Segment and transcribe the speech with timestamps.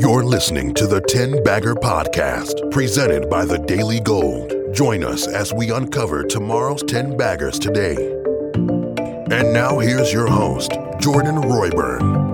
[0.00, 4.54] You're listening to the 10 Bagger Podcast, presented by the Daily Gold.
[4.72, 7.96] Join us as we uncover tomorrow's 10 baggers today.
[7.96, 12.28] And now here's your host, Jordan Roy-Byrne.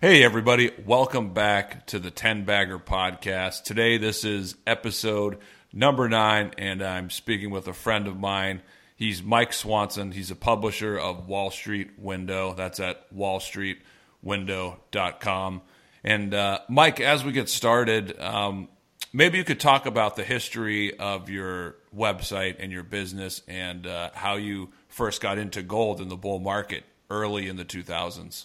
[0.00, 3.64] Hey, everybody, welcome back to the 10 Bagger Podcast.
[3.64, 5.36] Today, this is episode
[5.74, 8.62] number nine, and I'm speaking with a friend of mine.
[8.96, 10.12] He's Mike Swanson.
[10.12, 12.54] He's a publisher of Wall Street Window.
[12.54, 15.60] That's at wallstreetwindow.com.
[16.04, 18.68] And uh, Mike, as we get started, um,
[19.12, 24.10] maybe you could talk about the history of your website and your business and uh,
[24.14, 28.44] how you first got into gold in the bull market early in the 2000s.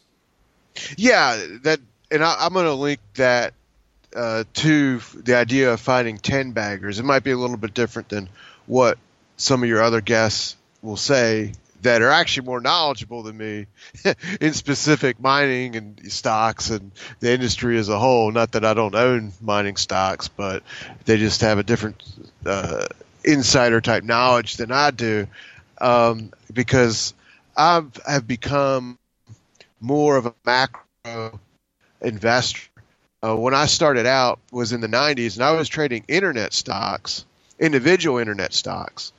[0.98, 3.54] Yeah, that, and I, am going to link that
[4.16, 7.00] uh, to the idea of finding ten baggers.
[7.00, 8.30] It might be a little bit different than
[8.66, 8.98] what
[9.38, 13.66] some of your other guests will say that are actually more knowledgeable than me
[14.42, 18.32] in specific mining and stocks and the industry as a whole.
[18.32, 20.64] Not that I don't own mining stocks, but
[21.06, 22.04] they just have a different
[22.46, 22.86] uh,
[23.24, 25.28] insider type knowledge than I do
[25.80, 27.14] um, because
[27.56, 28.98] I've have become
[29.80, 31.40] more of a macro
[32.02, 32.70] investor.
[33.22, 37.26] Uh, when I started out was in the 90s, and I was trading internet stocks,
[37.60, 39.12] individual internet stocks,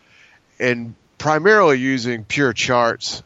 [0.58, 3.22] and primarily using pure charts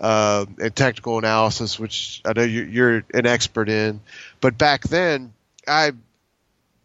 [0.00, 4.00] uh, and technical analysis, which I know you're an expert in.
[4.40, 5.32] But back then,
[5.66, 5.92] I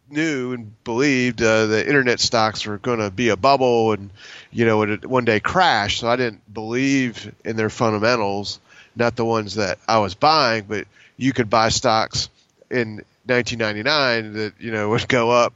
[0.08, 4.10] knew and believed uh, the internet stocks were going to be a bubble and
[4.52, 6.00] you know it one day crash.
[6.00, 8.60] So I didn't believe in their fundamentals
[8.96, 12.28] not the ones that I was buying, but you could buy stocks
[12.70, 15.54] in 1999 that you know would go up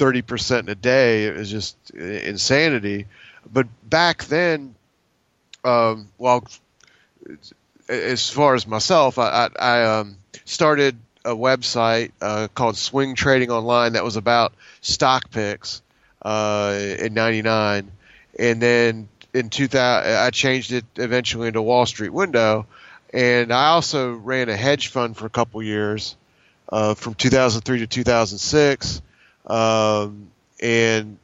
[0.00, 1.24] 30% in a day.
[1.26, 3.06] It was just insanity.
[3.52, 4.74] But back then,
[5.64, 6.44] um, well,
[7.88, 13.50] as far as myself, I, I, I um, started a website uh, called Swing Trading
[13.50, 15.82] Online that was about stock picks
[16.22, 17.90] uh, in '99,
[18.38, 22.66] and then in 2000, I changed it eventually into Wall Street Window,
[23.12, 26.16] and I also ran a hedge fund for a couple years,
[26.70, 29.02] uh, from 2003 to 2006,
[29.46, 31.18] um, and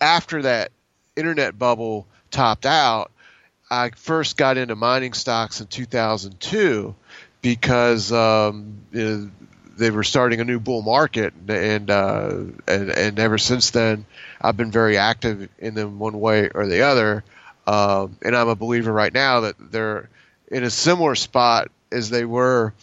[0.00, 0.70] after that
[1.16, 3.10] internet bubble topped out,
[3.70, 6.94] I first got into mining stocks in 2002
[7.42, 8.78] because um,
[9.76, 12.36] they were starting a new bull market, and uh,
[12.66, 14.06] and and ever since then,
[14.40, 17.24] I've been very active in them one way or the other.
[17.66, 20.10] Um, and I'm a believer right now that they're
[20.48, 22.74] in a similar spot as they were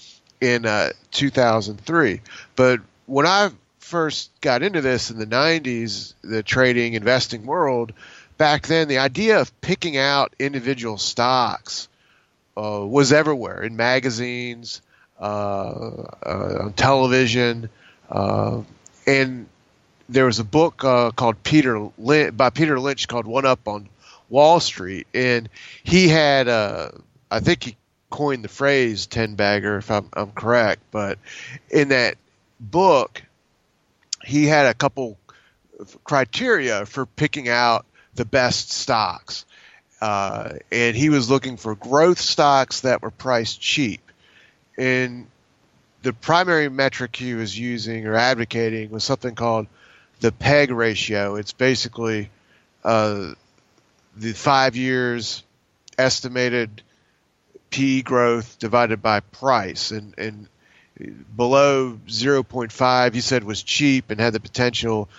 [0.42, 2.22] in uh, 2003.
[2.56, 7.94] But when I first got into this in the 90s, the trading investing world,
[8.38, 11.88] back then the idea of picking out individual stocks
[12.58, 14.82] uh, was everywhere in magazines
[15.20, 17.70] uh, uh, on television,
[18.10, 18.62] uh,
[19.06, 19.48] and
[20.10, 23.88] there was a book called Peter Lynch, by Peter Lynch called One Up on
[24.30, 25.48] Wall Street, and
[25.84, 27.78] he had I think he
[28.12, 31.18] coined the phrase 10 bagger if I'm, I'm, correct but
[31.70, 32.16] in that
[32.60, 33.24] book
[34.24, 35.18] he had a couple
[36.04, 39.46] criteria for picking out the best stocks
[40.02, 44.02] uh, and he was looking for growth stocks that were priced cheap
[44.78, 45.28] and
[46.04, 49.68] the primary metric he was using or advocating was something called
[50.20, 51.36] the PEG ratio.
[51.36, 52.30] It's basically
[52.84, 53.34] uh,
[54.16, 55.44] the five years
[55.98, 56.82] estimated
[57.72, 60.48] P growth divided by price, and and
[61.36, 65.10] below 0.5 you said was cheap and had the potential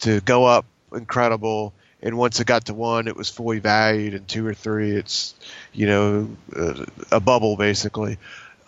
[0.00, 1.72] to go up incredible.
[2.00, 4.14] And once it got to one it was fully valued.
[4.14, 5.34] And two or three it's
[5.72, 8.18] you know uh, a bubble basically.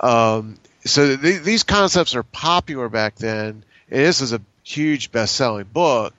[0.00, 3.64] Um, so th- these concepts are popular back then.
[3.90, 6.14] And this is a huge best-selling book,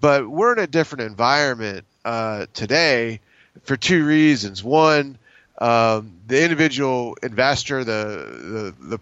[0.00, 3.20] but we're in a different environment uh, today
[3.64, 4.62] for two reasons.
[4.62, 5.18] One,
[5.58, 9.00] um, the individual investor, the, the, the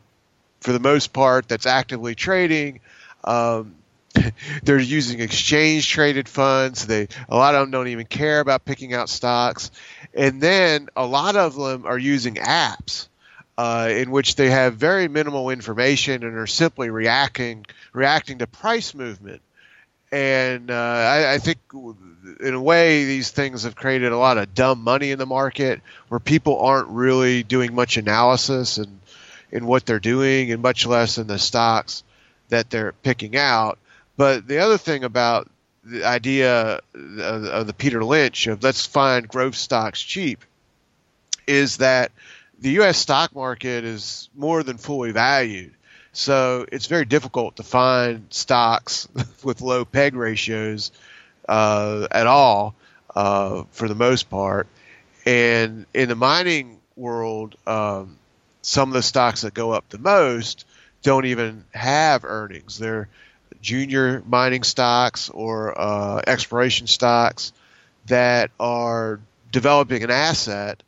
[0.61, 2.81] for the most part, that's actively trading.
[3.25, 3.75] Um,
[4.63, 6.87] they're using exchange traded funds.
[6.87, 9.71] They a lot of them don't even care about picking out stocks,
[10.15, 13.09] and then a lot of them are using apps
[13.59, 18.95] uh, in which they have very minimal information and are simply reacting reacting to price
[18.95, 19.43] movement.
[20.13, 21.59] And uh, I, I, think,
[22.41, 25.81] in a way, these things have created a lot of dumb money in the market,
[26.09, 29.01] where people aren't really doing much analysis and
[29.51, 32.05] in what they're doing, and much less in the stocks
[32.49, 33.79] that they're picking out.
[34.17, 35.51] But the other thing about
[35.85, 40.45] the idea of, of the Peter Lynch of let's find growth stocks cheap
[41.47, 42.11] is that
[42.59, 42.99] the U.S.
[42.99, 45.76] stock market is more than fully valued.
[46.17, 49.07] So it's very difficult to find stocks
[49.45, 50.91] with low peg ratios
[51.47, 52.75] uh, at all
[53.15, 54.67] uh, for the most part.
[55.27, 58.17] And in the mining world, um,
[58.63, 60.65] some of the stocks that go up the most
[61.03, 62.79] don't even have earnings.
[62.79, 63.11] They're
[63.61, 67.53] junior mining stocks or uh, exploration stocks
[68.07, 69.21] that are
[69.53, 70.83] developing an asset,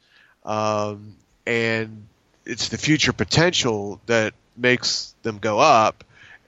[0.46, 1.16] um,
[1.46, 2.06] and
[2.46, 6.04] it's the future potential that makes them go up,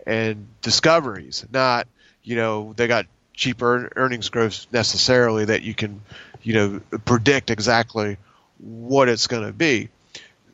[0.07, 1.87] and discoveries, not
[2.23, 6.01] you know they got cheaper earnings growth necessarily that you can
[6.43, 8.17] you know predict exactly
[8.59, 9.89] what it's going to be.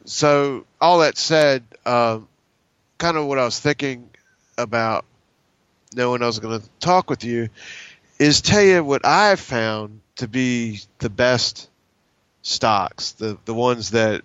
[0.05, 2.21] So all that said, uh,
[2.99, 4.09] kind of what I was thinking
[4.57, 5.05] about
[5.95, 7.49] knowing I was going to talk with you
[8.19, 11.69] is tell you what I've found to be the best
[12.43, 14.23] stocks, the the ones that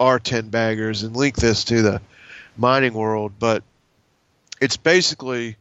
[0.00, 2.00] are ten baggers, and link this to the
[2.56, 3.32] mining world.
[3.38, 3.62] But
[4.60, 5.56] it's basically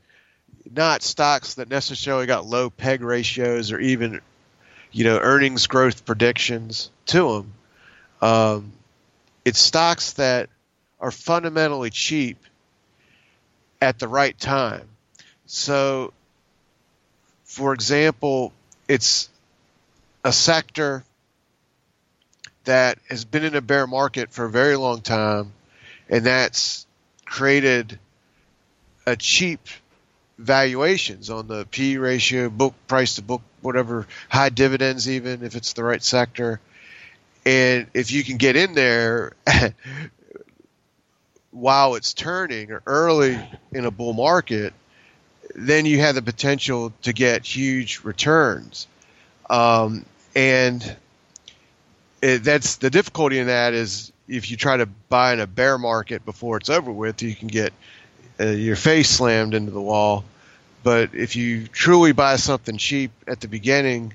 [0.73, 4.21] not stocks that necessarily got low peg ratios or even
[4.91, 7.53] you know earnings growth predictions to them.
[8.21, 8.71] Um,
[9.43, 10.49] it's stocks that
[10.99, 12.37] are fundamentally cheap
[13.81, 14.87] at the right time.
[15.47, 16.13] So,
[17.43, 18.53] for example,
[18.87, 19.29] it's
[20.23, 21.03] a sector
[22.65, 25.51] that has been in a bear market for a very long time,
[26.11, 26.85] and that's
[27.25, 27.97] created
[29.07, 29.61] a cheap
[30.37, 35.73] valuations on the P ratio, book price to book, whatever, high dividends, even if it's
[35.73, 36.59] the right sector.
[37.45, 39.33] And if you can get in there
[41.51, 43.39] while it's turning or early
[43.71, 44.73] in a bull market,
[45.55, 48.87] then you have the potential to get huge returns.
[49.49, 50.05] Um,
[50.35, 50.95] and
[52.21, 55.77] it, that's the difficulty in that is if you try to buy in a bear
[55.77, 57.73] market before it's over with, you can get
[58.39, 60.23] uh, your face slammed into the wall.
[60.83, 64.13] But if you truly buy something cheap at the beginning,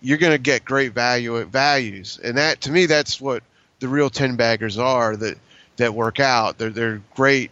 [0.00, 3.42] you're going to get great value at values, and that to me that's what
[3.80, 5.36] the real ten baggers are that
[5.76, 6.56] that work out.
[6.56, 7.50] They're they're great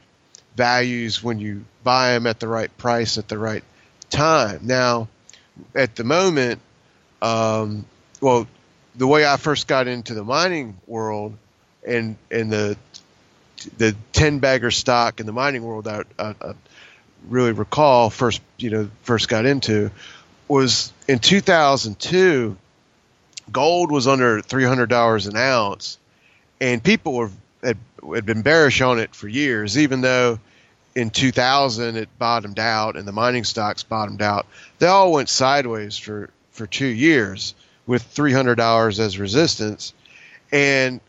[0.56, 3.64] values when you buy them at the right price at the right
[4.08, 4.60] time.
[4.62, 5.08] Now,
[5.74, 6.60] at the moment,
[7.20, 7.84] um,
[8.20, 8.46] well,
[8.96, 11.36] the way I first got into the mining world
[11.88, 12.76] and and the
[13.78, 16.54] the ten bagger stock in the mining world I, I, I
[17.28, 19.90] really recall first you know first got into
[20.46, 22.56] was in 2002
[23.50, 25.98] gold was under $300 an ounce
[26.60, 27.30] and people were
[27.62, 27.78] had,
[28.14, 30.38] had been bearish on it for years even though
[30.98, 34.46] in 2000 it bottomed out and the mining stocks bottomed out.
[34.80, 37.54] They all went sideways for, for two years
[37.86, 39.94] with $300 as resistance.
[40.50, 41.00] And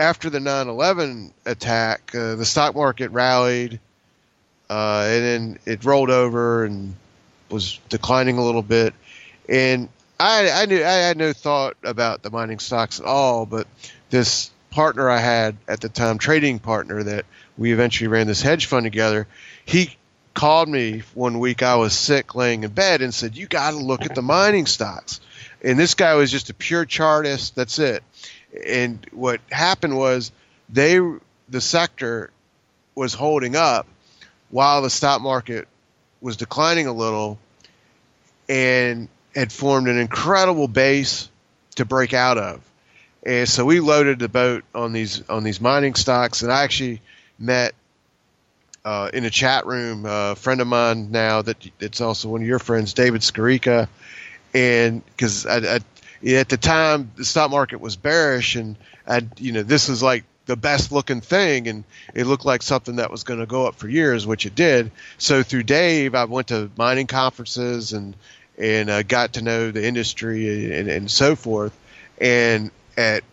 [0.00, 3.78] after the 9/11 attack, uh, the stock market rallied,
[4.68, 6.94] uh, and then it rolled over and
[7.50, 8.94] was declining a little bit.
[9.48, 9.88] And
[10.18, 13.66] I, I knew I had no thought about the mining stocks at all, but
[14.08, 17.26] this partner I had at the time, trading partner that
[17.58, 19.26] we eventually ran this hedge fund together.
[19.64, 19.96] He
[20.32, 21.62] called me one week.
[21.62, 24.66] I was sick, laying in bed, and said, "You got to look at the mining
[24.66, 25.20] stocks."
[25.62, 27.54] And this guy was just a pure chartist.
[27.54, 28.02] That's it.
[28.66, 30.32] And what happened was
[30.68, 30.98] they
[31.48, 32.30] the sector
[32.94, 33.86] was holding up
[34.50, 35.68] while the stock market
[36.20, 37.38] was declining a little
[38.48, 41.28] and had formed an incredible base
[41.76, 42.60] to break out of.
[43.24, 47.00] And so we loaded the boat on these on these mining stocks, and I actually
[47.38, 47.74] met
[48.84, 52.46] uh, in a chat room a friend of mine now that it's also one of
[52.46, 53.88] your friends, David Skarica,
[54.54, 55.46] and because
[56.26, 60.24] at the time the stock market was bearish, and I, you know, this was like
[60.46, 61.84] the best looking thing, and
[62.14, 64.90] it looked like something that was going to go up for years, which it did.
[65.18, 68.14] So through Dave, I went to mining conferences and
[68.58, 71.72] and uh, got to know the industry and, and so forth.
[72.20, 73.24] And at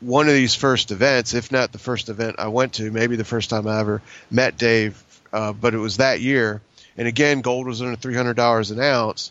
[0.00, 3.24] one of these first events, if not the first event I went to, maybe the
[3.24, 5.00] first time I ever met Dave,
[5.32, 6.62] uh, but it was that year.
[6.96, 9.30] And again, gold was under three hundred dollars an ounce.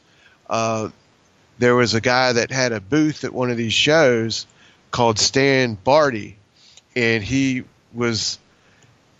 [0.49, 0.89] Uh,
[1.59, 4.47] there was a guy that had a booth at one of these shows
[4.91, 6.35] called Stan Bharti,
[6.95, 7.63] and he
[7.93, 8.39] was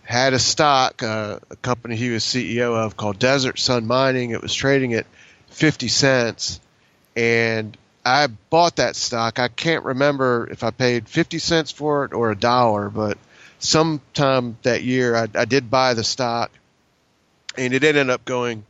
[0.02, 4.30] had a stock, uh, a company he was CEO of called Desert Sun Mining.
[4.30, 5.06] It was trading at
[5.48, 6.60] fifty cents,
[7.14, 9.38] and I bought that stock.
[9.38, 13.18] I can't remember if I paid 50 cents for it or a dollar, but
[13.58, 16.50] sometime that year I, I did buy the stock,
[17.58, 18.64] and it ended up going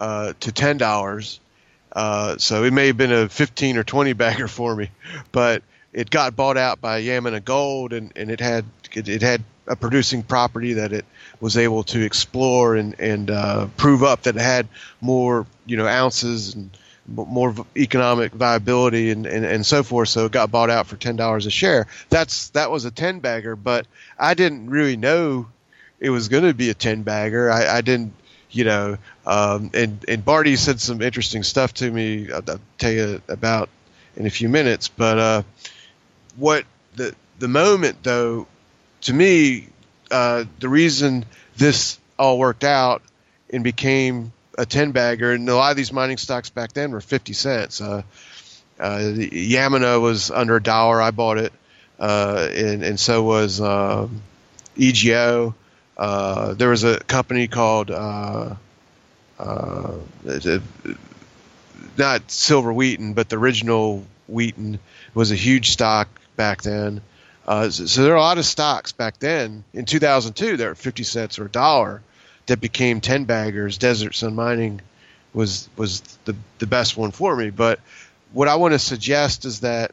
[0.00, 1.40] uh, to ten dollars.
[1.92, 4.90] Uh, so it may have been a fifteen or twenty bagger for me,
[5.32, 9.42] but it got bought out by Yamana Gold, and, and it had it, it had
[9.66, 11.04] a producing property that it
[11.40, 14.68] was able to explore and and uh, prove up that it had
[15.00, 16.70] more you know ounces and
[17.06, 20.08] more economic viability and, and, and so forth.
[20.08, 21.86] So it got bought out for ten dollars a share.
[22.08, 23.86] That's that was a ten bagger, but
[24.18, 25.48] I didn't really know
[25.98, 27.50] it was going to be a ten bagger.
[27.50, 28.14] I, I didn't,
[28.50, 28.98] you know.
[29.26, 32.30] Um, and and Bharti said some interesting stuff to me.
[32.30, 33.68] I'll, I'll, tell you about
[34.16, 34.88] in a few minutes.
[34.88, 35.42] But uh,
[36.36, 36.64] what
[36.96, 38.46] the the moment though,
[39.02, 39.68] to me,
[40.10, 41.24] uh, the reason
[41.56, 43.02] this all worked out
[43.52, 47.00] and became a 10 bagger, and a lot of these mining stocks back then were
[47.00, 47.80] 50 cents.
[47.80, 48.02] Uh,
[48.78, 51.00] uh, Yamana was under a dollar.
[51.00, 51.52] I bought it,
[51.98, 54.22] uh, and, and so was um,
[54.76, 55.54] EGO.
[56.00, 58.54] Uh, there was a company called uh,
[59.38, 59.94] uh,
[61.98, 64.78] not Silver Wheaton, but the original Wheaton
[65.12, 67.02] was a huge stock back then.
[67.46, 69.62] Uh, so, so, there are a lot of stocks back then.
[69.74, 72.00] In 2002, there were 50 cents or a dollar
[72.46, 73.76] that became 10 baggers.
[73.76, 74.80] Desert Sun Mining
[75.34, 77.50] was was the the best one for me.
[77.50, 77.78] But
[78.32, 79.92] what I want to suggest is that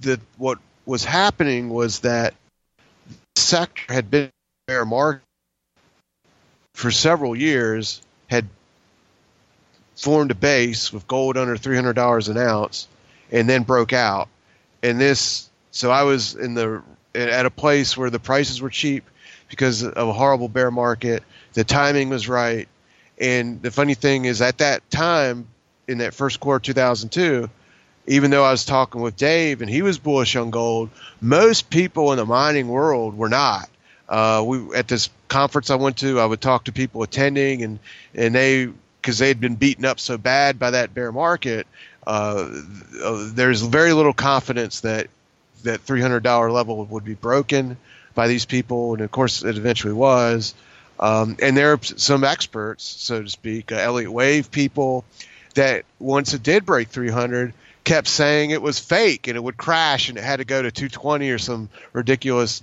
[0.00, 2.32] that what was happening was that
[3.36, 4.30] sector had been
[4.68, 5.22] bear market
[6.74, 8.46] for several years, had
[9.96, 12.86] formed a base with gold under $300 an ounce,
[13.32, 14.28] and then broke out.
[14.82, 16.82] And this, so I was in the
[17.14, 19.04] at a place where the prices were cheap
[19.48, 21.22] because of a horrible bear market.
[21.54, 22.68] The timing was right.
[23.18, 25.48] And the funny thing is, at that time,
[25.88, 27.48] in that first quarter 2002,
[28.06, 32.12] even though I was talking with Dave and he was bullish on gold, most people
[32.12, 33.68] in the mining world were not.
[34.08, 37.78] Uh, we at this conference I went to, I would talk to people attending, and
[38.14, 38.68] and they
[39.00, 41.66] because they had been beaten up so bad by that bear market.
[42.06, 42.48] Uh,
[43.02, 45.08] uh there's very little confidence that
[45.64, 47.76] that $300 level would be broken
[48.14, 50.54] by these people, and of course it eventually was.
[51.00, 55.04] Um, and there are some experts, so to speak, uh, Elliott Wave people,
[55.54, 57.52] that once it did break 300,
[57.84, 60.70] kept saying it was fake and it would crash and it had to go to
[60.70, 62.62] 220 or some ridiculous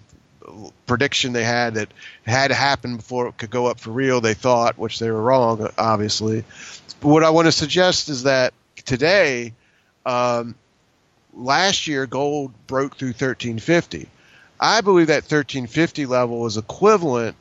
[0.85, 1.89] prediction they had that
[2.25, 4.21] had to happen before it could go up for real.
[4.21, 6.43] They thought, which they were wrong, obviously.
[7.01, 8.53] What I want to suggest is that
[8.85, 9.53] today,
[10.05, 10.55] um,
[11.33, 14.07] last year, gold broke through 1350.
[14.59, 17.35] I believe that 1350 level is equivalent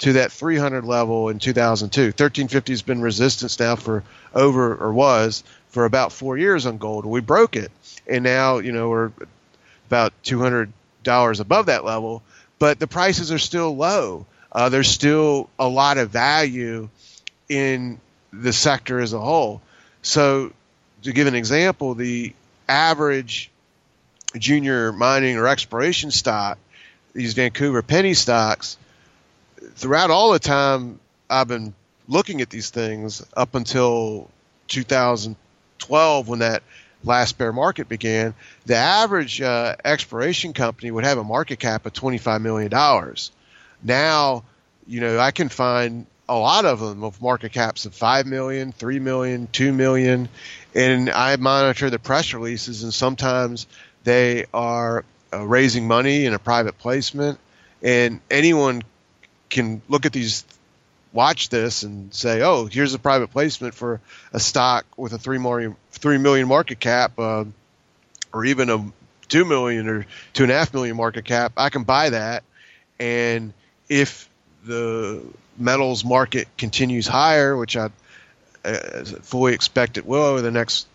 [0.00, 2.02] to that 300 level in 2002.
[2.02, 7.04] 1350 has been resistance now for over or was for about four years on gold.
[7.04, 7.72] We broke it,
[8.06, 9.12] and now you know we're
[9.88, 10.72] about 200
[11.02, 12.22] dollars above that level,
[12.58, 14.26] but the prices are still low.
[14.50, 16.88] Uh, there's still a lot of value
[17.48, 18.00] in
[18.32, 19.60] the sector as a whole.
[20.02, 20.52] So,
[21.02, 22.32] to give an example, the
[22.68, 23.50] average
[24.36, 26.58] junior mining or exploration stock,
[27.14, 28.76] these Vancouver penny stocks,
[29.74, 30.98] throughout all the time
[31.30, 31.74] I've been
[32.08, 34.28] looking at these things up until
[34.68, 36.62] 2012 when that
[37.04, 38.34] last bear market began,
[38.66, 42.70] the average uh, exploration company would have a market cap of $25 million.
[43.82, 44.44] Now,
[44.86, 48.72] you know, I can find a lot of them with market caps of 5 million,
[48.72, 50.28] 3 million, 2 million.
[50.74, 53.66] And I monitor the press releases, and sometimes
[54.04, 57.38] they are uh, raising money in a private placement,
[57.82, 58.82] and anyone
[59.50, 60.44] can look at these,
[61.12, 64.00] watch this, and say, "Oh, here's a private placement for
[64.32, 67.44] a stock with a three million three million market cap, uh,
[68.32, 68.92] or even a
[69.28, 71.52] two million or two and a half million market cap.
[71.56, 72.44] I can buy that,
[72.98, 73.52] and
[73.88, 74.28] if
[74.64, 75.22] the
[75.56, 77.90] metals market continues higher, which I
[79.22, 80.86] fully expect it will over the next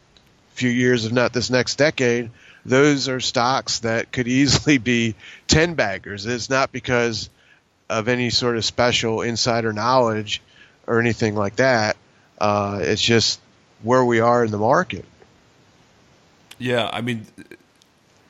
[0.54, 2.30] few years, if not this next decade,
[2.66, 5.16] those are stocks that could easily be
[5.48, 6.26] 10 baggers.
[6.26, 7.30] It's not because
[7.94, 10.42] of any sort of special insider knowledge
[10.88, 11.96] or anything like that.
[12.40, 13.40] Uh, it's just
[13.84, 15.06] where we are in the market.
[16.58, 17.28] Yeah, I mean,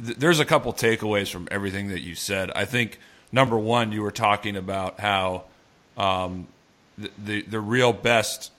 [0.05, 2.51] th- there's a couple takeaways from everything that you said.
[2.55, 2.99] I think
[3.31, 5.45] number one, you were talking about how
[5.97, 6.47] um,
[6.97, 8.51] the, the the real best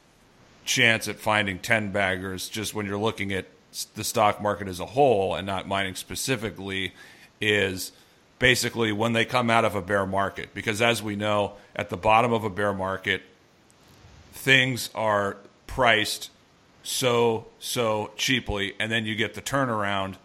[0.64, 3.46] chance at finding ten baggers just when you're looking at
[3.94, 6.92] the stock market as a whole and not mining specifically
[7.40, 7.92] is
[8.38, 10.54] basically when they come out of a bear market.
[10.54, 13.22] Because as we know, at the bottom of a bear market,
[14.32, 15.36] things are
[15.66, 16.30] priced
[16.82, 20.16] so so cheaply and then you get the turnaround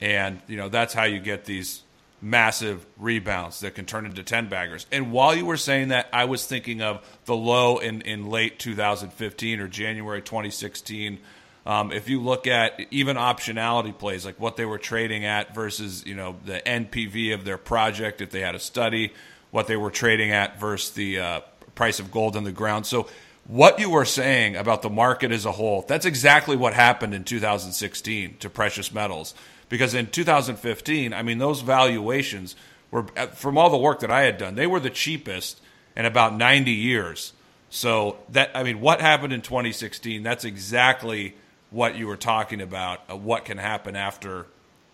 [0.00, 1.82] and you know that's how you get these
[2.20, 4.86] massive rebounds that can turn into 10 baggers.
[4.90, 8.58] And while you were saying that, I was thinking of the low in, in late
[8.58, 11.18] 2015 or January 2016.
[11.66, 16.06] Um, if you look at even optionality plays, like what they were trading at versus
[16.06, 19.12] you know the NPV of their project, if they had a study,
[19.50, 21.40] what they were trading at versus the uh,
[21.74, 22.86] price of gold in the ground.
[22.86, 23.08] So
[23.48, 27.24] what you were saying about the market as a whole, that's exactly what happened in
[27.24, 29.34] 2016 to precious metals.
[29.68, 32.54] Because in 2015, I mean, those valuations
[32.90, 33.04] were,
[33.34, 35.60] from all the work that I had done, they were the cheapest
[35.96, 37.32] in about 90 years.
[37.70, 40.22] So that, I mean, what happened in 2016?
[40.22, 41.34] That's exactly
[41.76, 43.00] what you were talking about.
[43.10, 44.46] Uh, what can happen after,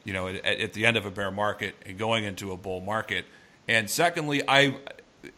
[0.05, 2.81] you know, at, at the end of a bear market and going into a bull
[2.81, 3.25] market.
[3.69, 4.77] And secondly, I,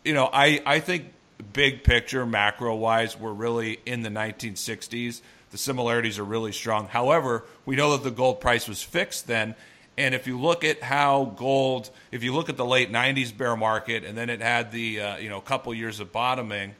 [0.05, 1.13] you know, I, I think
[1.53, 5.21] big picture, macro wise, we're really in the 1960s
[5.55, 6.89] the similarities are really strong.
[6.89, 9.55] However, we know that the gold price was fixed then.
[9.97, 13.57] And if you look at how gold, if you look at the late 90s bear
[13.57, 16.75] market, and then it had the, uh, you know, couple years of bottoming,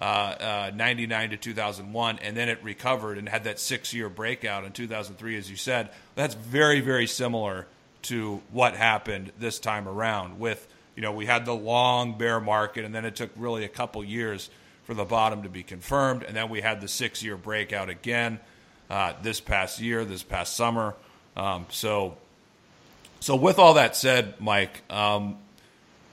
[0.00, 4.64] uh, uh, 99 to 2001, and then it recovered and had that six year breakout
[4.64, 7.66] in 2003, as you said, that's very, very similar
[8.02, 10.66] to what happened this time around with,
[10.96, 14.02] you know, we had the long bear market, and then it took really a couple
[14.02, 14.48] years
[14.84, 16.22] for the bottom to be confirmed.
[16.22, 18.40] And then we had the six year breakout again
[18.88, 20.94] uh, this past year, this past summer.
[21.36, 22.16] Um, so,
[23.20, 25.36] so with all that said, Mike, um,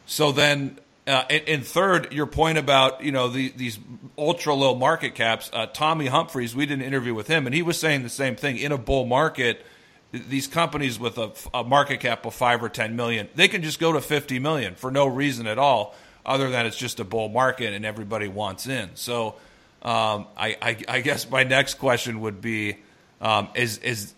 [0.05, 0.77] so then
[1.07, 3.79] uh, and, third, your point about you know the, these
[4.17, 5.49] ultra low market caps.
[5.53, 8.35] Uh, Tommy Humphreys, we did an interview with him, and he was saying the same
[8.35, 8.57] thing.
[8.57, 9.65] In a bull market,
[10.11, 13.79] these companies with a, a market cap of five or ten million, they can just
[13.79, 15.95] go to fifty million for no reason at all
[16.25, 18.89] other than it's just a bull market and everybody wants in.
[18.95, 19.35] So
[19.81, 22.77] um, I, I, I, guess my next question would be.
[23.19, 24.13] Um, is is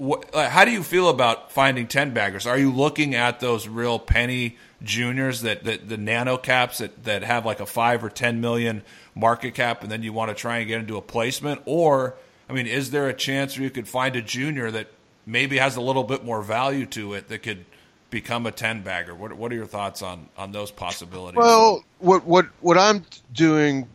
[0.00, 2.46] wh- how do you feel about finding ten baggers?
[2.46, 7.22] Are you looking at those real penny juniors that, that the nano caps that, that
[7.22, 8.82] have like a five or ten million
[9.14, 11.62] market cap, and then you want to try and get into a placement?
[11.66, 12.16] Or
[12.50, 14.88] I mean, is there a chance where you could find a junior that
[15.24, 17.64] maybe has a little bit more value to it that could
[18.10, 22.26] become a 10 bagger what, what are your thoughts on on those possibilities well what
[22.26, 23.88] what what i'm doing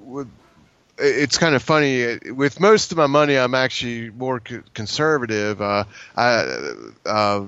[0.00, 0.28] with
[0.98, 4.40] it's kind of funny with most of my money i'm actually more
[4.74, 5.84] conservative uh,
[6.16, 6.74] i
[7.06, 7.44] uh,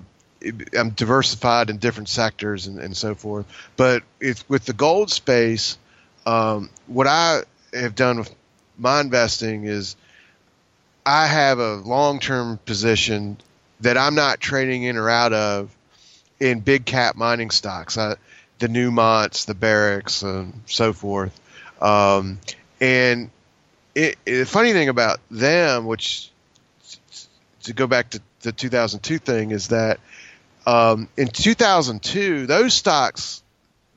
[0.79, 4.03] i'm diversified in different sectors and, and so forth but
[4.49, 5.79] with the gold space
[6.27, 7.41] um, what i
[7.73, 8.35] have done with
[8.79, 9.97] my investing is
[11.05, 13.37] i have a long-term position
[13.81, 15.71] that i'm not trading in or out of
[16.41, 18.17] in big cap mining stocks, uh,
[18.59, 21.39] the Newmonts, the Barricks, and so forth.
[21.81, 22.39] Um,
[22.81, 23.31] and
[23.97, 26.31] it, it, the funny thing about them, which
[27.63, 29.99] to go back to the 2002 thing, is that
[30.67, 33.43] um, in 2002, those stocks,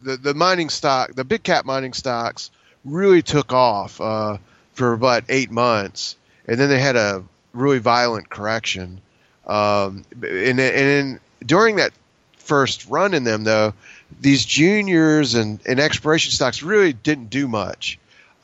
[0.01, 2.49] the, the mining stock, the big cap mining stocks,
[2.85, 4.37] really took off uh,
[4.73, 6.15] for about eight months,
[6.47, 9.01] and then they had a really violent correction.
[9.45, 11.91] Um, and, and during that
[12.37, 13.73] first run in them, though,
[14.21, 17.99] these juniors and, and exploration stocks really didn't do much.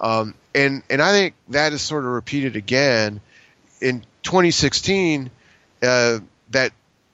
[0.06, 3.22] Um, and and I think that is sort of repeated again
[3.82, 5.32] in 2016.
[5.82, 6.20] Uh,
[6.52, 6.72] that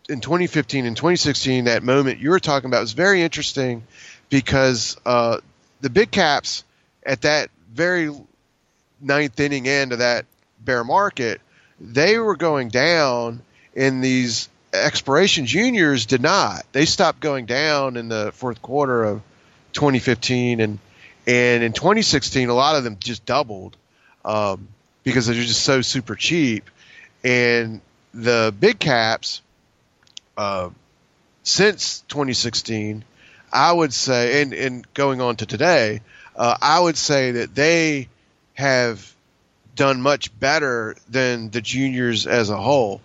[0.10, 3.84] in 2015 and 2016, that moment you were talking about was very interesting
[4.30, 5.38] because uh,
[5.80, 6.66] the big caps
[7.06, 8.14] at that very
[9.00, 10.26] ninth inning end of that
[10.60, 11.40] bear market,
[11.80, 13.42] they were going down
[13.74, 16.66] in these exploration juniors did not.
[16.74, 19.22] They stopped going down in the fourth quarter of
[19.72, 20.80] 2015, and
[21.28, 23.78] and in 2016, a lot of them just doubled
[24.26, 24.68] um,
[25.04, 26.70] because they're just so super cheap.
[27.24, 27.82] And
[28.14, 29.42] the big caps,
[30.38, 30.70] uh,
[31.44, 33.04] since 2016,
[33.54, 36.02] I would say, and, and going on to today,
[36.36, 38.08] uh, I would say that they
[38.54, 39.14] have
[39.76, 43.02] done much better than the juniors as a whole.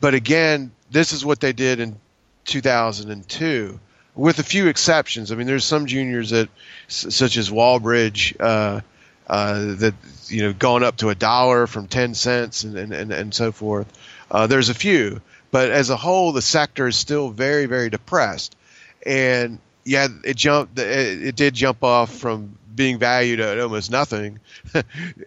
[0.00, 1.96] But again, this is what they did in
[2.44, 3.80] 2002,
[4.16, 5.30] with a few exceptions.
[5.30, 6.48] I mean, there's some juniors that,
[6.88, 8.80] such as Wallbridge, uh,
[9.28, 9.94] uh, that
[10.28, 13.52] you know, gone up to a dollar from ten cents and and, and, and so
[13.52, 13.86] forth.
[14.30, 18.56] Uh, there's a few, but as a whole, the sector is still very very depressed.
[19.04, 20.78] And yeah, it jumped.
[20.78, 24.38] It, it did jump off from being valued at almost nothing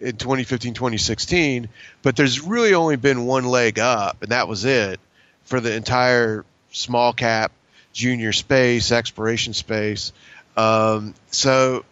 [0.00, 1.68] in 2015 2016
[2.00, 5.00] but there's really only been one leg up and that was it
[5.42, 7.50] for the entire small cap
[7.92, 10.12] junior space, exploration space.
[10.56, 11.84] Um, so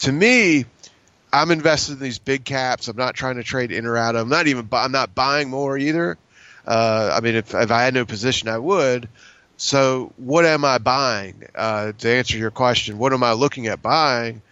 [0.00, 0.64] to me,
[1.32, 2.88] I'm invested in these big caps.
[2.88, 4.22] I'm not trying to trade in or out of.
[4.22, 4.68] I'm not even.
[4.72, 6.18] I'm not buying more either.
[6.66, 9.08] Uh, I mean, if, if I had no position, I would.
[9.56, 11.44] So, what am I buying?
[11.54, 14.42] Uh, to answer your question, what am I looking at buying?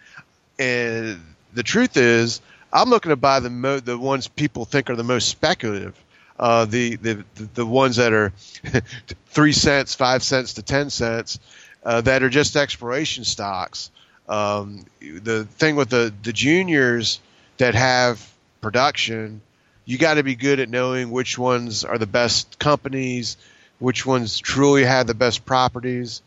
[0.59, 1.21] And
[1.53, 2.41] the truth is,
[2.73, 5.95] I'm looking to buy the mo- the ones people think are the most speculative,
[6.39, 8.33] uh, the, the the ones that are
[9.29, 11.39] three cents, five cents to ten cents,
[11.85, 13.91] uh, that are just exploration stocks.
[14.29, 17.21] Um, the thing with the the juniors
[17.59, 18.27] that have
[18.61, 19.43] production,
[19.85, 23.37] you got to be good at knowing which ones are the best companies,
[23.79, 26.23] which ones truly have the best properties.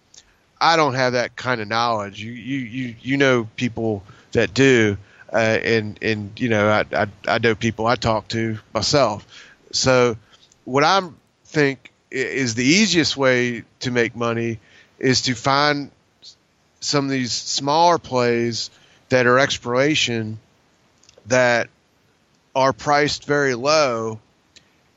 [0.60, 2.22] I don't have that kind of knowledge.
[2.22, 4.98] You you you, you know people that do,
[5.34, 9.26] uh, and and you know I, I I know people I talk to myself.
[9.72, 10.18] So
[10.66, 11.02] what I
[11.46, 14.60] think is the easiest way to make money
[15.00, 15.92] is to find
[16.80, 18.70] some of these smaller plays
[19.10, 20.40] that are exploration
[21.28, 21.70] that
[22.56, 24.20] are priced very low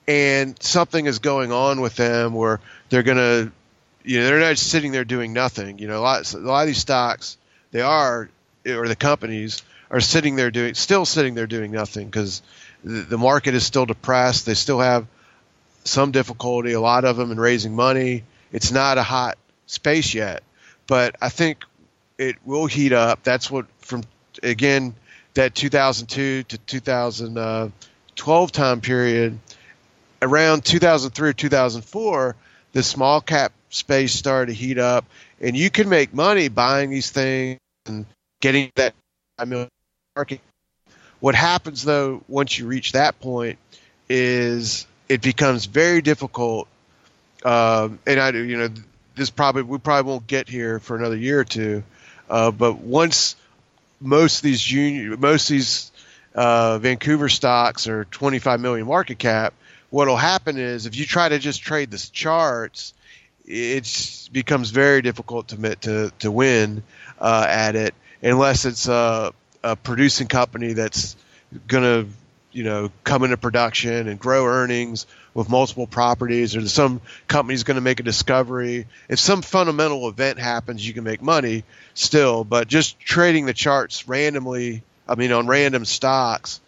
[0.09, 3.52] and something is going on with them where they're going to
[4.02, 5.78] you know they're not sitting there doing nothing.
[5.78, 7.37] You know a lot, a lot of these stocks
[7.70, 8.28] they are
[8.66, 12.42] or the companies are sitting there doing still sitting there doing nothing because
[12.84, 14.46] the, market is still depressed.
[14.46, 15.06] They still have
[15.84, 18.24] some difficulty a lot of them in raising money.
[18.52, 20.42] It's not a hot space yet.
[20.86, 21.64] But i think
[22.18, 23.22] it will heat up.
[23.22, 24.02] That's what from
[24.42, 24.94] again
[25.34, 29.38] that 2002 to 2012 time period
[30.20, 32.36] around 2003 or 2004
[32.72, 35.04] the small cap space started to heat up.
[35.40, 38.06] And you can make money buying these things and
[38.40, 38.94] getting that
[39.38, 39.68] I mean,
[40.14, 40.40] market
[41.20, 43.59] what happens though once you reach that point
[44.09, 46.68] is it becomes very difficult
[47.44, 48.68] um, and i you know
[49.14, 51.83] this probably we probably won't get here for another year or two
[52.28, 53.37] uh, but once
[54.00, 55.92] most of these junior, most of these
[56.35, 59.52] uh, Vancouver stocks are 25 million market cap.
[59.90, 62.94] What'll happen is if you try to just trade the charts,
[63.44, 66.83] it becomes very difficult to to to win
[67.18, 71.16] uh, at it unless it's a, a producing company that's
[71.66, 72.11] going to
[72.53, 77.77] you know come into production and grow earnings with multiple properties or some company's going
[77.77, 78.87] to make a discovery.
[79.09, 84.09] If some fundamental event happens you can make money still but just trading the charts
[84.09, 86.61] randomly i mean on random stocks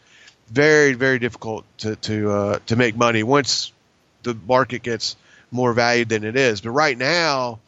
[0.49, 3.73] very very difficult to to uh, to make money once
[4.23, 5.17] the market gets
[5.51, 6.61] more valued than it is.
[6.61, 7.61] But right now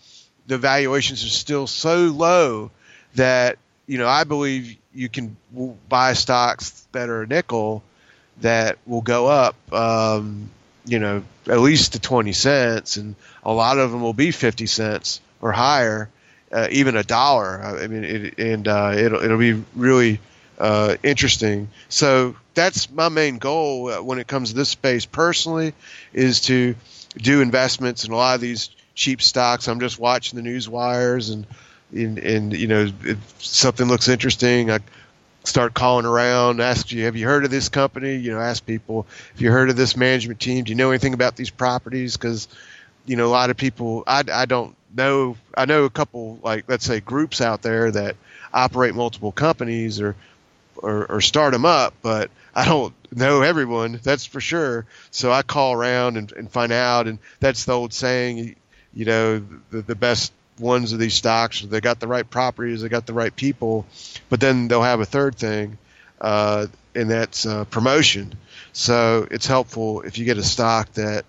[0.47, 2.71] the valuations are still so low
[3.15, 5.37] that you know i believe you can
[5.89, 7.83] buy stocks that are a nickel
[8.41, 10.49] that will go up, um,
[10.87, 14.67] you know, at least to 20 cents, and a lot of them will be 50
[14.67, 16.09] cents or higher,
[16.53, 17.63] uh, even a dollar.
[17.63, 20.21] I mean, it, and uh, it'll it'll be really
[20.59, 21.69] uh, interesting.
[21.89, 25.75] So that's my main goal uh, when it comes to this space personally,
[26.13, 26.75] is to
[27.17, 29.69] do investments in a lot of these cheap stocks.
[29.69, 31.47] I'm just watching the news wires and.
[31.95, 34.81] And, and you know, if something looks interesting, I
[35.45, 38.17] start calling around, ask you, have you heard of this company?
[38.17, 40.65] You know, ask people, if you heard of this management team?
[40.65, 42.17] Do you know anything about these properties?
[42.17, 42.49] Because,
[43.07, 45.37] you know, a lot of people, I, I don't know.
[45.57, 48.17] I know a couple, like, let's say groups out there that
[48.53, 50.17] operate multiple companies or,
[50.77, 54.87] or, or start them up, but I don't know everyone, that's for sure.
[55.11, 57.07] So I call around and, and find out.
[57.07, 58.57] And that's the old saying,
[58.93, 61.61] you know, the, the best ones of these stocks.
[61.61, 63.87] They got the right properties, they got the right people,
[64.29, 65.79] but then they'll have a third thing,
[66.21, 68.35] uh, and that's uh, promotion.
[68.73, 71.25] So it's helpful if you get a stock that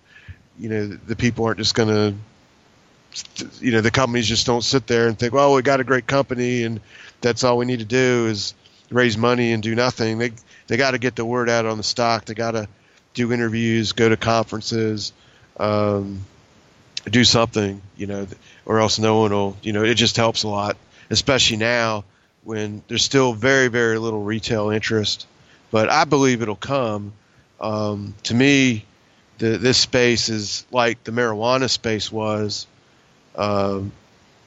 [0.58, 4.88] you know the people aren't just going to, you know, the companies just don't sit
[4.88, 6.80] there and think, well, we got a great company and
[7.22, 8.54] that's all we need to do is
[8.92, 10.18] raise money and do nothing.
[10.18, 10.32] They
[10.68, 12.26] they got to get the word out on the stock.
[12.26, 12.68] They got to
[13.14, 15.14] do interviews, go to conferences.
[15.58, 16.26] Um,
[17.10, 18.28] do something, you know,
[18.66, 20.78] or else no one will, you know, it just helps a lot,
[21.10, 22.04] especially now
[22.44, 25.28] when there's still very, very little retail interest.
[25.72, 27.14] But I believe it'll come.
[27.60, 28.86] Um, to me,
[29.38, 32.68] the, this space is like the marijuana space was
[33.36, 33.92] um,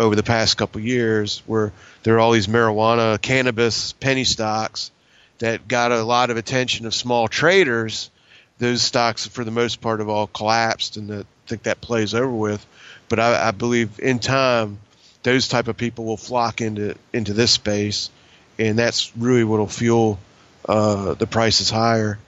[0.00, 4.90] over the past couple years, where there are all these marijuana, cannabis penny stocks
[5.38, 8.10] that got a lot of attention of small traders.
[8.58, 12.30] Those stocks, for the most part, have all collapsed, and the think that plays over
[12.30, 12.64] with.
[13.08, 14.78] But I, I believe in time,
[15.22, 18.10] those type of people will flock into into this space,
[18.58, 20.18] and that's really what will fuel
[20.68, 22.18] uh, the prices higher.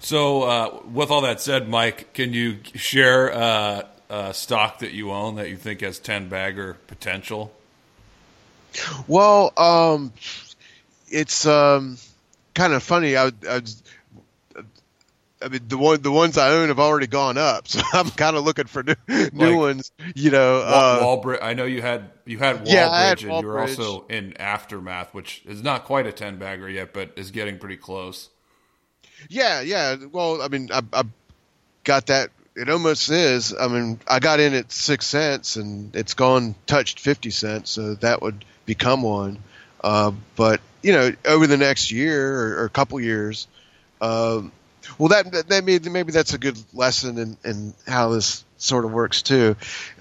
[0.00, 5.12] So, uh, with all that said, Mike, can you share uh, a stock that you
[5.12, 7.52] own that you think has ten bagger potential?
[9.06, 10.12] Well, um,
[11.08, 11.98] it's um,
[12.54, 13.16] kind of funny.
[13.16, 13.62] I, I
[15.44, 18.36] I mean, the one the ones I own have already gone up, so I'm kind
[18.36, 19.92] of looking for new, new Like, ones.
[20.14, 21.38] You know, Wall, uh, Wallbridge.
[21.42, 23.78] I know you had you had Wallbridge, Yeah, had and you were Wallbridge.
[23.78, 27.76] also in Aftermath, which is not quite a ten bagger yet, but is getting pretty
[27.76, 28.28] close.
[29.28, 29.96] yeah, yeah.
[30.10, 31.02] Well, I mean, I, I
[31.84, 32.30] got that.
[32.54, 33.54] It almost is.
[33.58, 37.94] I mean, I got in at six cents, and it's gone touched fifty cents, so
[37.96, 39.38] that would become one.
[39.82, 43.46] Uh, but you know, over the next year or, or a couple years,
[44.00, 44.52] um,
[44.98, 48.92] well, that that maybe maybe that's a good lesson in, in how this sort of
[48.92, 49.56] works too.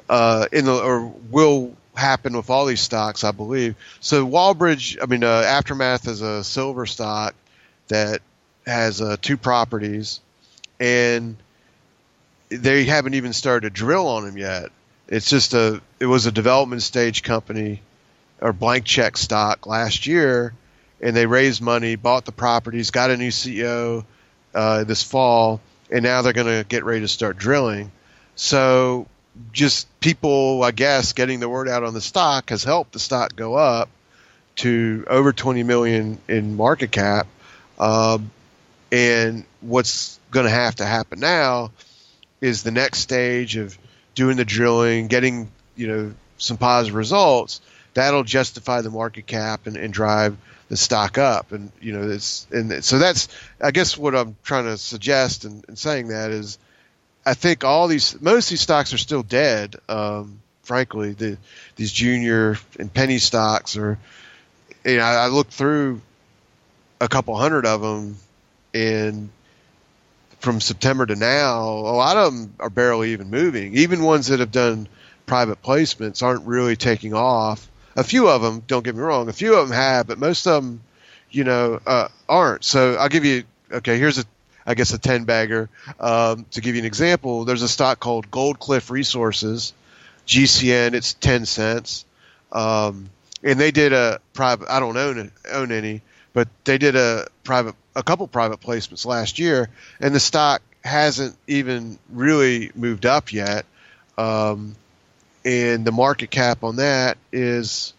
[0.10, 3.76] Uh, in the or will happen with all these stocks, I believe.
[4.00, 7.36] So Wallbridge, I mean, uh, Aftermath is a silver stock
[7.88, 8.22] that
[8.66, 10.20] has uh, two properties,
[10.80, 11.36] and
[12.50, 14.70] they haven't even started to drill on them yet.
[15.08, 17.82] It's just a it was a development stage company
[18.40, 20.54] or blank check stock last year,
[21.02, 24.06] and they raised money, bought the properties, got a new CEO
[24.54, 27.92] uh, this fall, and now they're going to get ready to start drilling.
[28.36, 29.08] So
[29.52, 33.36] just people, I guess, getting the word out on the stock has helped the stock
[33.36, 33.90] go up
[34.58, 37.28] to over 20 million in market cap.
[37.80, 38.32] Um,
[38.92, 41.72] and what's going to have to happen now
[42.42, 43.78] is the next stage of
[44.16, 47.62] doing the drilling, getting you know some positive results.
[47.94, 50.38] That'll justify the market cap and, and drive
[50.70, 51.52] the stock up.
[51.52, 53.28] And you know, it's and so that's
[53.60, 56.58] I guess what I'm trying to suggest and, and saying that is,
[57.26, 59.76] I think all these most of these stocks are still dead.
[59.90, 61.38] Um, frankly, the
[61.76, 63.98] these junior and penny stocks are.
[64.84, 66.02] You know, I, I looked through
[67.00, 68.18] a couple hundred of them,
[68.74, 69.30] and
[70.40, 73.76] from September to now, a lot of them are barely even moving.
[73.76, 74.88] Even ones that have done
[75.26, 77.68] private placements aren't really taking off.
[77.96, 80.48] A few of them, don't get me wrong, a few of them have, but most
[80.48, 80.82] of them,
[81.30, 82.64] you know, uh, aren't.
[82.64, 84.26] So I'll give you, okay, here's a,
[84.66, 85.70] I guess a 10 bagger.
[86.00, 89.74] Um, to give you an example, there's a stock called Gold Cliff Resources,
[90.28, 92.06] GCN, it's 10 cents.
[92.52, 93.10] Um,
[93.44, 96.02] and they did a private, I don't own, own any,
[96.34, 101.36] but they did a private, a couple private placements last year, and the stock hasn't
[101.48, 103.66] even really moved up yet.
[104.18, 104.76] Um,
[105.44, 107.94] and the market cap on that is,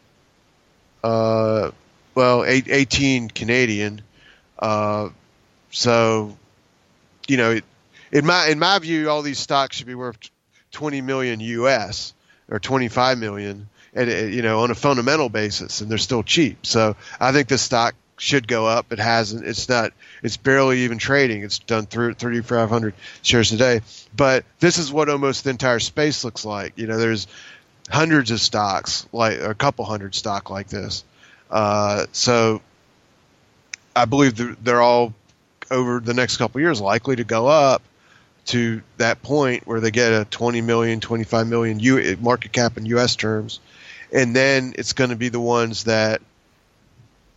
[1.03, 1.71] uh,
[2.15, 4.03] well, eight, 18 Canadian.
[4.59, 5.09] Uh,
[5.71, 6.37] so,
[7.27, 7.65] you know, it,
[8.13, 10.19] in my in my view, all these stocks should be worth
[10.73, 12.13] 20 million US
[12.49, 16.67] or 25 million, and it, you know, on a fundamental basis, and they're still cheap.
[16.67, 18.93] So I think this stock should go up.
[18.93, 19.47] It hasn't.
[19.47, 19.93] It's not.
[20.23, 21.43] It's barely even trading.
[21.43, 23.81] It's done through 3,500 shares a day.
[24.17, 26.75] But this is what almost the entire space looks like.
[26.77, 27.27] You know, there's
[27.91, 31.05] hundreds of stocks, like a couple hundred stock like this.
[31.51, 32.63] Uh, so
[33.95, 35.13] I believe they're, all
[35.71, 37.83] over the next couple years likely to go up
[38.45, 42.87] to that point where they get a 20 million, 25 million U, market cap in
[42.87, 43.17] U.S.
[43.17, 43.61] terms,
[44.13, 46.21] and then it's going to be the ones that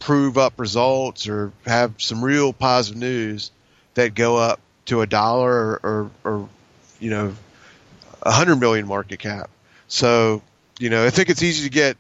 [0.05, 3.49] prove up results or have some real positive news
[3.95, 6.49] that go up to a dollar or, or, or
[6.99, 7.33] you know,
[8.21, 9.49] a hundred million market cap.
[9.87, 10.43] So,
[10.77, 11.97] you know, I think it's easy to get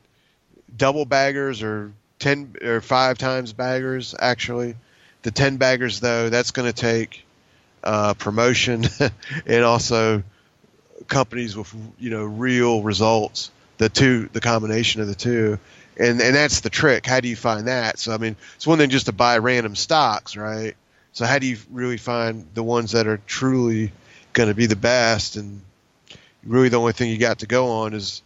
[0.77, 4.13] double baggers or ten or five times baggers.
[4.19, 4.75] Actually,
[5.23, 7.25] the ten baggers though, that's going to take
[7.83, 8.85] uh, promotion
[9.47, 10.21] and also
[11.07, 13.49] companies with you know real results.
[13.79, 15.57] The two, the combination of the two,
[15.97, 17.05] and and that's the trick.
[17.05, 17.99] How do you find that?
[17.99, 20.75] So I mean, it's one thing just to buy random stocks, right?
[21.13, 23.91] So how do you really find the ones that are truly
[24.33, 25.37] going to be the best?
[25.37, 25.61] And
[26.43, 28.21] really, the only thing you got to go on is,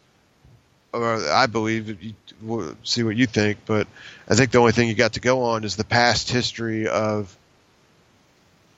[0.91, 3.87] or I believe, you, we'll see what you think, but
[4.27, 7.35] I think the only thing you got to go on is the past history of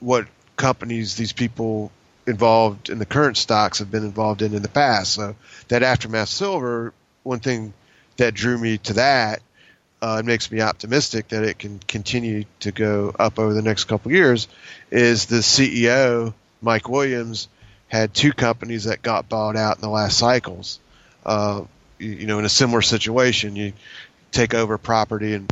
[0.01, 0.27] what
[0.57, 1.89] companies these people
[2.27, 5.13] involved in the current stocks have been involved in in the past.
[5.13, 5.35] So
[5.69, 7.73] that aftermath silver, one thing
[8.21, 9.41] that drew me to that
[10.01, 13.85] uh, and makes me optimistic that it can continue to go up over the next
[13.85, 14.47] couple years
[14.91, 17.47] is the CEO Mike Williams
[17.87, 20.79] had two companies that got bought out in the last cycles.
[21.25, 21.63] Uh,
[21.97, 23.73] you, you know, in a similar situation, you
[24.31, 25.51] take over property and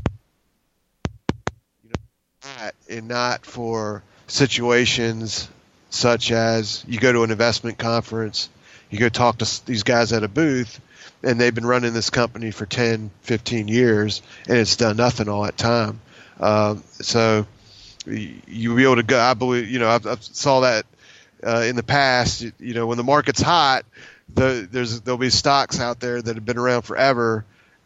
[1.84, 5.50] you know, and not for situations
[5.90, 8.48] such as you go to an investment conference,
[8.92, 10.80] you go talk to these guys at a booth,
[11.24, 15.44] and they've been running this company for 10, 15 years, and it's done nothing all
[15.44, 16.00] that time.
[16.40, 17.46] Um, so
[18.08, 19.20] y- you'll be able to go.
[19.20, 20.86] I believe, you know, I've, I've saw that
[21.46, 22.42] uh, in the past.
[22.42, 23.86] You, you know, when the market's hot,
[24.34, 27.46] the, there's there'll be stocks out there that have been around forever,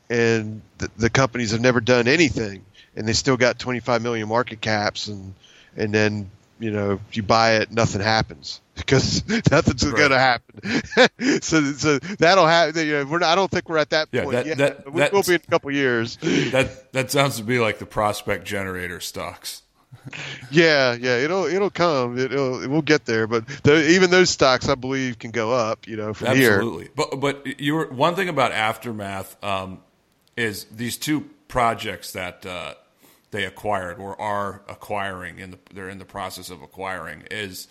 [0.10, 2.63] and the, the companies have never done anything,
[2.95, 5.34] and they still got 25 million market caps, and
[5.76, 9.96] and then you know if you buy it, nothing happens because nothing's right.
[9.96, 11.42] going to happen.
[11.42, 12.86] so, so that'll happen.
[12.86, 14.58] You know, we're not, I don't think we're at that yeah, point that, yet.
[14.58, 16.18] That, we will be in a couple years.
[16.18, 19.62] That that sounds to be like the prospect generator stocks.
[20.52, 22.18] yeah, yeah, it'll it'll come.
[22.18, 25.88] It'll we'll get there, but the, even those stocks, I believe, can go up.
[25.88, 26.44] You know, from Absolutely.
[26.44, 26.56] here.
[26.56, 26.90] Absolutely.
[26.96, 29.80] But but you were one thing about aftermath um,
[30.36, 32.74] is these two projects that uh,
[33.32, 37.68] they acquired or are acquiring in the they're in the process of acquiring is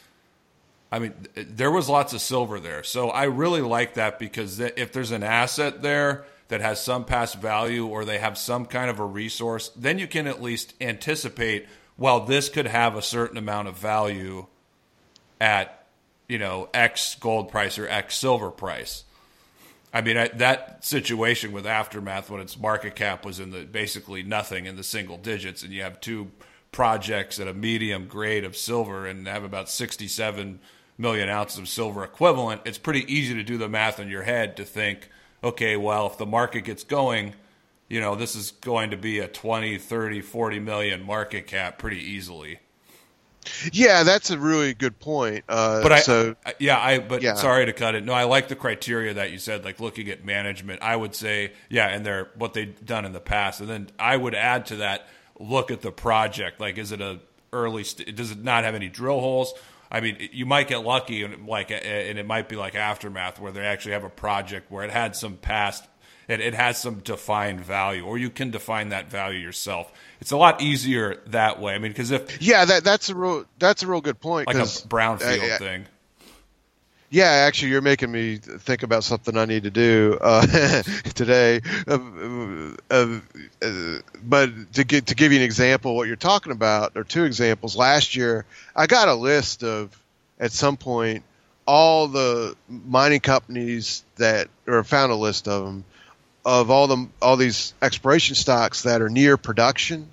[0.92, 2.84] I mean there was lots of silver there.
[2.84, 7.40] So I really like that because if there's an asset there that has some past
[7.40, 11.66] value or they have some kind of a resource, then you can at least anticipate
[11.96, 14.46] well this could have a certain amount of value
[15.40, 15.86] at
[16.28, 19.04] you know X gold price or X silver price.
[19.94, 24.22] I mean, I, that situation with Aftermath when its market cap was in the basically
[24.22, 26.30] nothing in the single digits, and you have two
[26.70, 30.58] projects at a medium grade of silver and have about 67
[30.98, 34.56] million ounces of silver equivalent, it's pretty easy to do the math in your head
[34.56, 35.08] to think,
[35.42, 37.34] okay, well, if the market gets going,
[37.88, 41.98] you know, this is going to be a 20, 30, 40 million market cap pretty
[41.98, 42.60] easily.
[43.72, 45.44] Yeah, that's a really good point.
[45.48, 47.34] Uh, but I, so, yeah, I, but yeah.
[47.34, 48.04] sorry to cut it.
[48.04, 50.80] No, I like the criteria that you said, like looking at management.
[50.82, 54.16] I would say, yeah, and they're what they've done in the past, and then I
[54.16, 56.60] would add to that, look at the project.
[56.60, 57.20] Like, is it a
[57.52, 57.84] early?
[57.84, 59.54] St- does it not have any drill holes?
[59.92, 63.52] I mean, you might get lucky, and like, and it might be like aftermath where
[63.52, 65.84] they actually have a project where it had some past
[66.28, 69.92] it, it has some defined value, or you can define that value yourself.
[70.20, 71.74] It's a lot easier that way.
[71.74, 74.46] I mean, because if yeah, that that's a real that's a real good point.
[74.46, 75.86] Like a brownfield uh, thing.
[77.12, 80.46] Yeah, actually, you're making me think about something I need to do uh,
[81.14, 81.60] today.
[81.86, 81.98] Uh,
[82.90, 83.18] uh,
[84.24, 87.76] but to get to give you an example, what you're talking about, or two examples.
[87.76, 89.94] Last year, I got a list of
[90.40, 91.22] at some point
[91.66, 95.84] all the mining companies that, or found a list of them
[96.46, 100.08] of all the all these exploration stocks that are near production,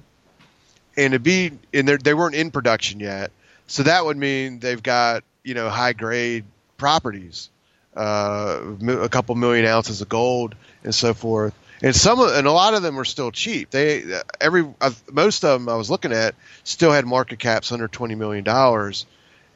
[0.97, 3.31] and to be and they weren't in production yet,
[3.67, 6.43] so that would mean they've got you know high grade
[6.79, 7.49] properties,
[7.95, 11.53] uh, a couple million ounces of gold and so forth.
[11.81, 13.69] And some and a lot of them were still cheap.
[13.69, 14.03] They
[14.41, 14.65] every
[15.11, 19.05] most of them I was looking at still had market caps under twenty million dollars,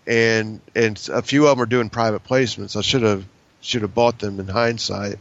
[0.08, 2.78] and and a few of them are doing private placements.
[2.78, 3.26] I should have
[3.60, 5.20] should have bought them in hindsight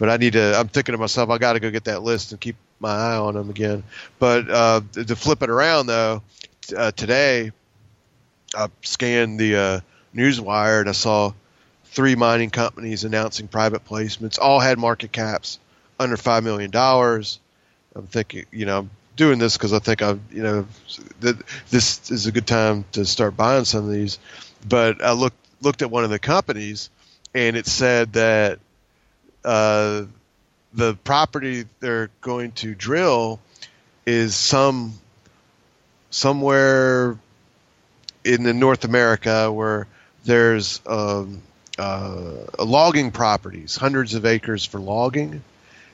[0.00, 0.58] but I need to.
[0.58, 3.16] I'm thinking to myself, I got to go get that list and keep my eye
[3.16, 3.84] on them again.
[4.18, 6.22] But uh, to flip it around though,
[6.74, 7.52] uh, today
[8.56, 9.80] I scanned the uh,
[10.14, 11.32] newswire and I saw
[11.86, 14.38] three mining companies announcing private placements.
[14.40, 15.58] All had market caps
[15.98, 17.38] under five million dollars.
[17.94, 20.66] I'm thinking, you know, I'm doing this because I think I, you know,
[21.20, 21.36] that
[21.70, 24.18] this is a good time to start buying some of these.
[24.68, 26.90] But I looked looked at one of the companies,
[27.34, 28.58] and it said that
[29.44, 30.04] uh,
[30.72, 33.40] the property they're going to drill
[34.06, 34.94] is some
[36.10, 37.18] somewhere
[38.24, 39.86] in the North America where
[40.24, 41.42] there's um,
[41.78, 45.42] uh, logging properties, hundreds of acres for logging,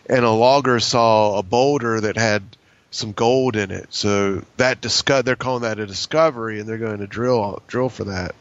[0.09, 2.43] and a logger saw a boulder that had
[2.91, 3.93] some gold in it.
[3.93, 8.05] So that disco- they're calling that a discovery, and they're going to drill drill for
[8.05, 8.35] that.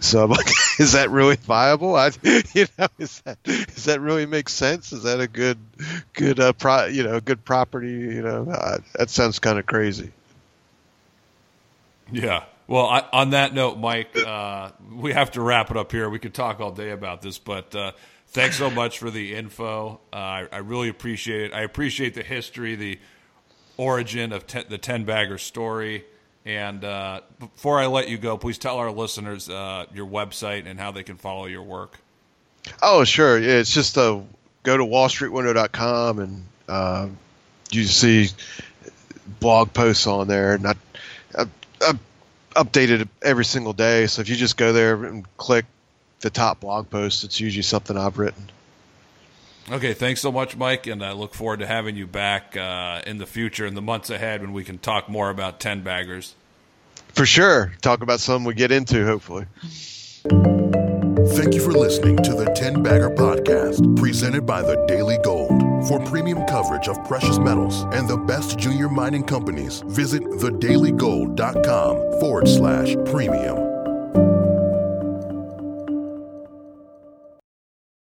[0.00, 1.94] So I'm like, is that really viable?
[1.96, 2.10] I,
[2.54, 4.92] you know, is that does that really make sense?
[4.92, 5.58] Is that a good,
[6.12, 7.92] good, uh, pro, you know, good property?
[7.92, 10.10] You know, uh, that sounds kind of crazy.
[12.12, 12.44] Yeah.
[12.66, 16.08] Well, I, on that note, Mike, uh, we have to wrap it up here.
[16.08, 17.92] We could talk all day about this, but uh,
[18.28, 20.00] thanks so much for the info.
[20.12, 21.52] Uh, I, I, really appreciate it.
[21.52, 22.98] I appreciate the history, the
[23.76, 26.04] origin of ten, the ten bagger story.
[26.46, 30.78] And uh, before I let you go, please tell our listeners uh, your website and
[30.78, 31.98] how they can follow your work.
[32.82, 33.38] Oh, sure.
[33.38, 34.20] Yeah, it's just uh,
[34.62, 37.08] go to wallstreetwindow.com and uh,
[37.70, 38.28] you see
[39.40, 40.58] blog posts on there.
[40.64, 40.74] I, I
[42.54, 44.06] update it every single day.
[44.06, 45.66] So if you just go there and click
[46.20, 48.50] the top blog post, it's usually something I've written.
[49.70, 53.16] Okay, thanks so much, Mike, and I look forward to having you back uh, in
[53.16, 56.34] the future, in the months ahead, when we can talk more about ten baggers.
[57.14, 59.46] For sure, talk about some we get into, hopefully.
[60.24, 65.63] Thank you for listening to the Ten Bagger Podcast, presented by the Daily Gold.
[65.88, 72.48] For premium coverage of precious metals and the best junior mining companies, visit thedailygold.com forward
[72.48, 73.63] slash premium.